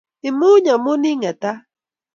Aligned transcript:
Imuuny 0.27 0.67
amu 0.73 0.93
iing'etat. 1.07 1.57